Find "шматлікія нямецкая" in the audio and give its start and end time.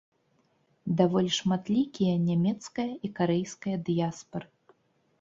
1.39-2.89